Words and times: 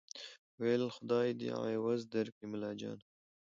ویل 0.61 0.83
خدای 0.95 1.27
دي 1.39 1.47
عوض 1.57 2.01
درکړي 2.15 2.45
ملاجانه 2.53 3.03